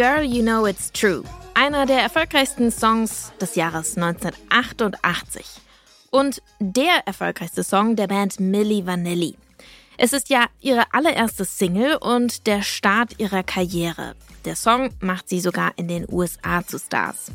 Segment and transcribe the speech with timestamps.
[0.00, 1.24] Girl, You Know It's True.
[1.52, 5.44] Einer der erfolgreichsten Songs des Jahres 1988.
[6.10, 9.36] Und der erfolgreichste Song der Band Milli Vanilli.
[9.98, 14.14] Es ist ja ihre allererste Single und der Start ihrer Karriere.
[14.46, 17.30] Der Song macht sie sogar in den USA zu Stars.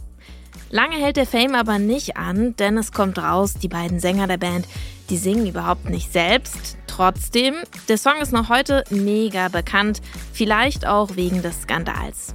[0.72, 4.38] Lange hält der Fame aber nicht an, denn es kommt raus, die beiden Sänger der
[4.38, 4.66] Band,
[5.12, 6.80] die singen überhaupt nicht selbst.
[6.88, 7.54] Trotzdem,
[7.90, 10.02] der Song ist noch heute mega bekannt,
[10.34, 12.34] vielleicht auch wegen des Skandals.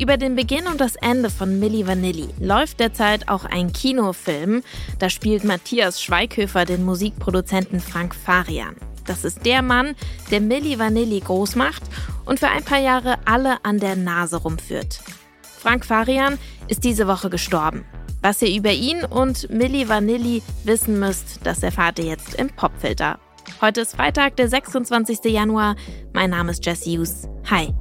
[0.00, 4.62] Über den Beginn und das Ende von Milli Vanilli läuft derzeit auch ein Kinofilm.
[5.00, 8.76] Da spielt Matthias Schweighöfer den Musikproduzenten Frank Farian.
[9.06, 9.96] Das ist der Mann,
[10.30, 11.82] der Milli Vanilli groß macht
[12.26, 15.00] und für ein paar Jahre alle an der Nase rumführt.
[15.42, 17.84] Frank Farian ist diese Woche gestorben.
[18.22, 23.18] Was ihr über ihn und Milli Vanilli wissen müsst, das erfahrt ihr jetzt im Popfilter.
[23.60, 25.24] Heute ist Freitag, der 26.
[25.24, 25.74] Januar.
[26.12, 27.28] Mein Name ist Jesse Hughes.
[27.50, 27.74] Hi.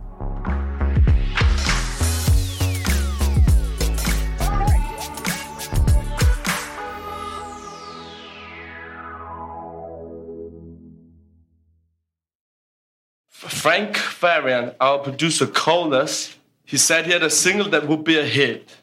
[13.68, 16.38] Frank Farian, our producer, called us.
[16.64, 18.74] He said he had a single that would be a hit.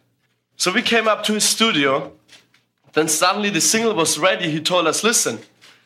[0.56, 2.12] So we came up to his studio.
[2.92, 4.50] Then suddenly the single was ready.
[4.50, 5.38] He told us, listen,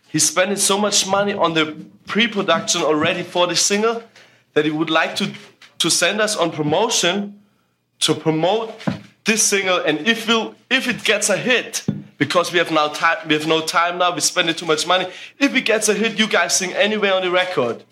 [0.09, 1.77] he's spending so much money on the
[2.09, 4.03] pre-production already for the single
[4.55, 5.33] that he would like to,
[5.79, 7.41] to send us on promotion
[8.01, 8.75] to promote
[9.25, 9.79] this single.
[9.79, 13.47] And if, we'll, if it gets a hit, because we have now time, we have
[13.47, 15.07] no time now, we're spending too much money.
[15.39, 17.85] If it gets a hit, you guys sing anywhere on the record.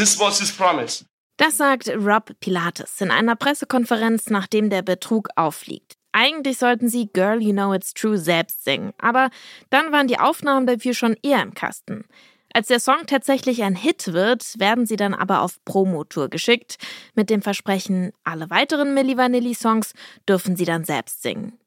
[0.00, 1.04] This was his promise.
[1.36, 5.92] Das sagt Rob Pilates in einer Pressekonferenz, nachdem der Betrug aufliegt.
[6.12, 9.28] Eigentlich sollten sie Girl You Know It's True selbst singen, aber
[9.68, 12.06] dann waren die Aufnahmen dafür schon eher im Kasten.
[12.54, 16.78] Als der Song tatsächlich ein Hit wird, werden sie dann aber auf Promotour geschickt,
[17.14, 19.92] mit dem Versprechen, alle weiteren Milli Vanilli Songs
[20.26, 21.58] dürfen sie dann selbst singen.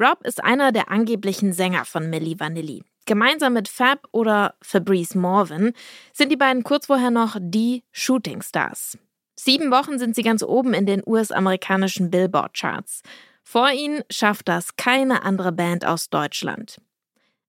[0.00, 2.82] Rob ist einer der angeblichen Sänger von Milli Vanilli.
[3.06, 5.72] Gemeinsam mit Fab oder Fabrice Morvan
[6.12, 8.96] sind die beiden kurz vorher noch die Shooting Stars.
[9.34, 13.02] Sieben Wochen sind sie ganz oben in den US-amerikanischen Billboard-Charts.
[13.42, 16.80] Vor ihnen schafft das keine andere Band aus Deutschland.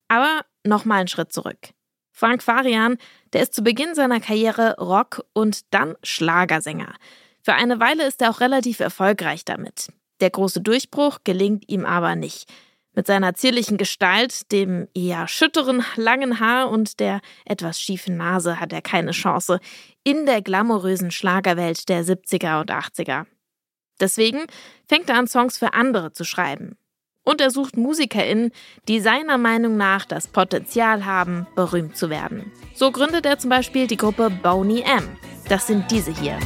[0.07, 1.59] Aber nochmal einen Schritt zurück.
[2.11, 2.97] Frank Farian,
[3.33, 6.93] der ist zu Beginn seiner Karriere Rock- und dann Schlagersänger.
[7.41, 9.91] Für eine Weile ist er auch relativ erfolgreich damit.
[10.19, 12.51] Der große Durchbruch gelingt ihm aber nicht.
[12.95, 18.71] Mit seiner zierlichen Gestalt, dem eher schütteren, langen Haar und der etwas schiefen Nase hat
[18.71, 19.59] er keine Chance
[20.03, 23.25] in der glamourösen Schlagerwelt der 70er und 80er.
[23.99, 24.45] Deswegen
[24.87, 26.77] fängt er an, Songs für andere zu schreiben.
[27.23, 28.51] Und er sucht MusikerInnen,
[28.87, 32.51] die seiner Meinung nach das Potenzial haben, berühmt zu werden.
[32.75, 35.17] So gründet er zum Beispiel die Gruppe Boney M.
[35.47, 36.37] Das sind diese hier.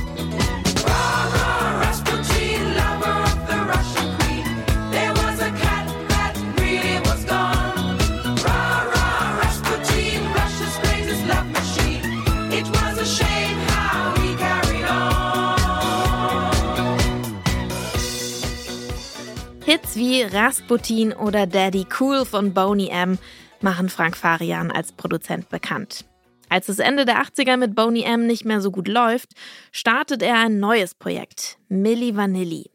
[19.97, 23.17] Wie Rasputin oder Daddy Cool von Boney M
[23.61, 26.05] machen Frank Farian als Produzent bekannt.
[26.49, 29.31] Als es Ende der 80er mit Boney M nicht mehr so gut läuft,
[29.71, 32.69] startet er ein neues Projekt, Milli Vanilli.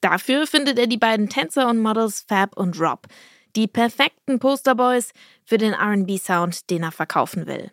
[0.00, 3.06] Dafür findet er die beiden Tänzer und Models Fab und Rob,
[3.54, 5.12] die perfekten Posterboys
[5.44, 7.70] für den RB-Sound, den er verkaufen will.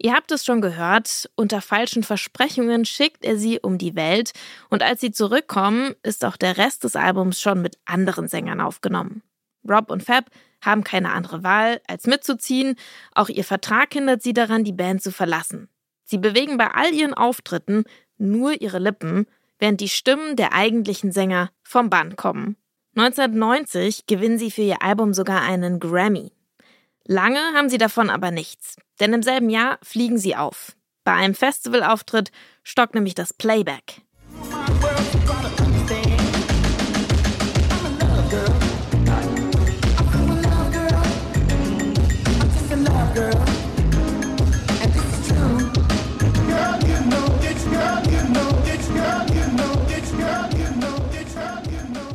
[0.00, 4.30] Ihr habt es schon gehört, unter falschen Versprechungen schickt er sie um die Welt
[4.70, 9.22] und als sie zurückkommen, ist auch der Rest des Albums schon mit anderen Sängern aufgenommen.
[9.68, 10.30] Rob und Fab
[10.64, 12.76] haben keine andere Wahl, als mitzuziehen,
[13.12, 15.68] auch ihr Vertrag hindert sie daran, die Band zu verlassen.
[16.04, 17.84] Sie bewegen bei all ihren Auftritten
[18.18, 19.26] nur ihre Lippen,
[19.58, 22.56] während die Stimmen der eigentlichen Sänger vom Band kommen.
[22.96, 26.32] 1990 gewinnen sie für ihr Album sogar einen Grammy.
[27.10, 30.76] Lange haben sie davon aber nichts, denn im selben Jahr fliegen sie auf.
[31.04, 32.30] Bei einem Festivalauftritt
[32.62, 34.02] stockt nämlich das Playback.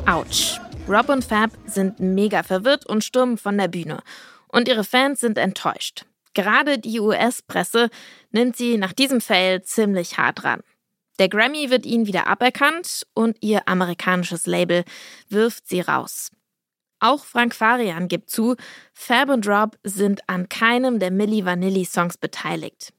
[0.06, 0.60] Autsch.
[0.86, 4.00] Rob und Fab sind mega verwirrt und stürmen von der Bühne.
[4.54, 6.06] Und ihre Fans sind enttäuscht.
[6.32, 7.90] Gerade die US-Presse
[8.30, 10.60] nimmt sie nach diesem Fail ziemlich hart ran.
[11.18, 14.84] Der Grammy wird ihnen wieder aberkannt und ihr amerikanisches Label
[15.28, 16.30] wirft sie raus.
[17.00, 18.54] Auch Frank Farian gibt zu,
[18.92, 22.92] Fab und Rob sind an keinem der Milli Vanilli Songs beteiligt.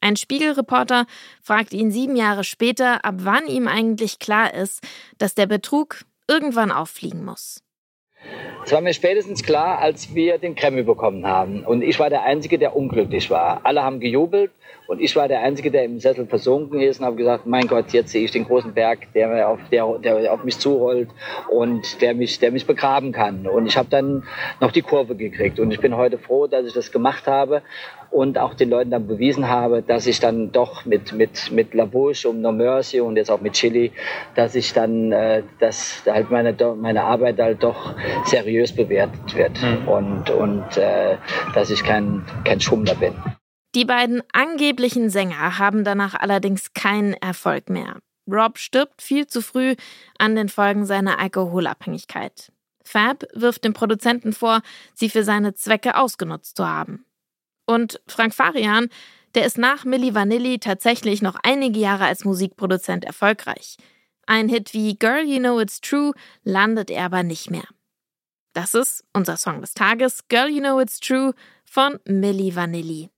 [0.00, 1.06] Ein Spiegelreporter
[1.40, 4.82] fragt ihn sieben Jahre später, ab wann ihm eigentlich klar ist,
[5.18, 7.62] dass der Betrug irgendwann auffliegen muss.
[8.64, 11.64] Es war mir spätestens klar, als wir den Kreml bekommen haben.
[11.64, 13.60] Und ich war der Einzige, der unglücklich war.
[13.62, 14.50] Alle haben gejubelt
[14.86, 17.92] und ich war der Einzige, der im Sessel versunken ist und habe gesagt, mein Gott,
[17.92, 21.08] jetzt sehe ich den großen Berg, der auf, der, der auf mich zurollt
[21.50, 23.46] und der mich, der mich begraben kann.
[23.46, 24.24] Und ich habe dann
[24.60, 25.58] noch die Kurve gekriegt.
[25.58, 27.62] Und ich bin heute froh, dass ich das gemacht habe
[28.10, 31.84] und auch den Leuten dann bewiesen habe, dass ich dann doch mit, mit, mit La
[31.84, 33.92] Bouche und No Mercy und jetzt auch mit Chili,
[34.34, 37.94] dass ich dann, äh, dass halt meine, meine Arbeit halt doch
[38.24, 39.88] seriös bewertet wird mhm.
[39.88, 41.16] und, und äh,
[41.54, 43.14] dass ich kein, kein Schummler bin.
[43.76, 47.98] Die beiden angeblichen Sänger haben danach allerdings keinen Erfolg mehr.
[48.26, 49.76] Rob stirbt viel zu früh
[50.18, 52.52] an den Folgen seiner Alkoholabhängigkeit.
[52.82, 54.62] Fab wirft dem Produzenten vor,
[54.94, 57.04] sie für seine Zwecke ausgenutzt zu haben.
[57.66, 58.88] Und Frank Farian,
[59.34, 63.76] der ist nach Milli Vanilli tatsächlich noch einige Jahre als Musikproduzent erfolgreich.
[64.26, 66.12] Ein Hit wie Girl You Know It's True
[66.44, 67.68] landet er aber nicht mehr.
[68.54, 71.34] Das ist unser Song des Tages, Girl You Know It's True
[71.66, 73.10] von Milli Vanilli.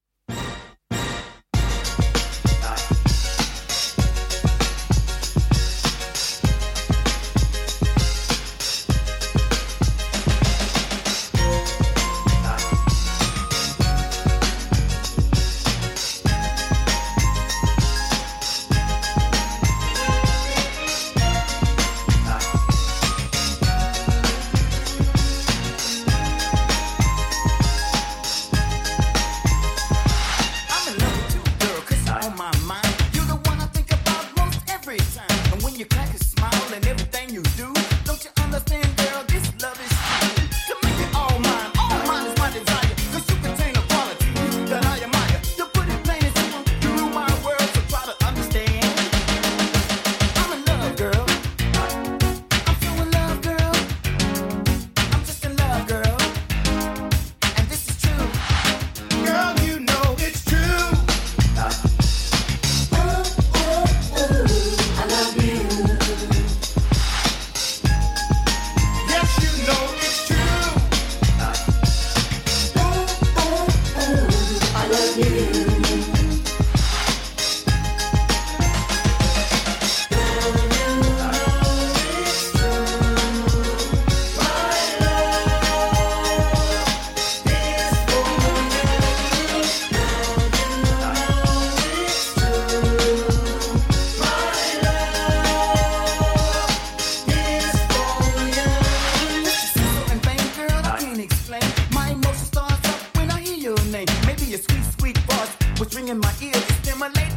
[103.93, 104.07] name.
[104.27, 106.57] Maybe a sweet, sweet voice was ringing my ears.
[106.57, 107.28] It's stimulating.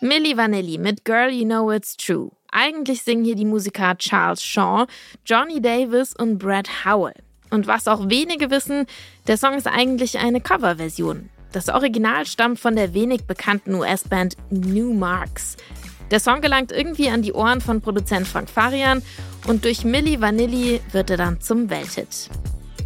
[0.00, 2.30] Milli Vanilli mit Girl You Know It's True.
[2.52, 4.86] Eigentlich singen hier die Musiker Charles Shaw,
[5.26, 7.16] Johnny Davis und Brad Howell.
[7.50, 8.86] Und was auch wenige wissen,
[9.26, 11.30] der Song ist eigentlich eine Coverversion.
[11.50, 15.56] Das Original stammt von der wenig bekannten US-Band New Marks.
[16.12, 19.02] Der Song gelangt irgendwie an die Ohren von Produzent Frank Farian
[19.48, 22.30] und durch Milli Vanilli wird er dann zum Welthit.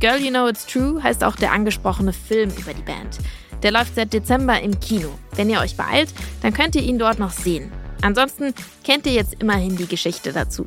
[0.00, 3.18] Girl You Know It's True heißt auch der angesprochene Film über die Band.
[3.62, 5.08] Der läuft seit Dezember im Kino.
[5.34, 7.70] Wenn ihr euch beeilt, dann könnt ihr ihn dort noch sehen.
[8.02, 8.54] Ansonsten
[8.84, 10.66] kennt ihr jetzt immerhin die Geschichte dazu.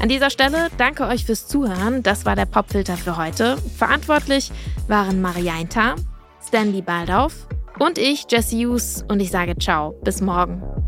[0.00, 2.02] An dieser Stelle danke euch fürs Zuhören.
[2.02, 3.58] Das war der Popfilter für heute.
[3.76, 4.50] Verantwortlich
[4.88, 5.96] waren Marianta,
[6.46, 7.46] Stanley Baldauf,
[7.78, 10.79] Und ich, Jesse Hughes, und ich sage ciao, bis morgen.